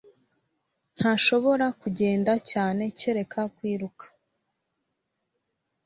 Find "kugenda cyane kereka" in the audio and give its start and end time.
1.81-3.39